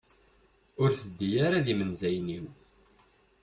Ur 0.81 0.89
teddi 0.99 1.29
ara 1.45 1.65
d 1.65 1.67
imenzayen-iw. 1.73 2.45